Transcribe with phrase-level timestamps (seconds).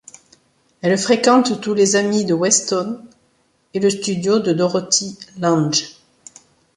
[0.81, 3.05] Elle fréquente tous les amis de Weston
[3.75, 5.89] et le studio de Dorothea Lange.